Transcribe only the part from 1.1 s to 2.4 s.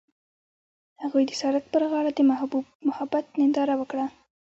د سړک پر غاړه د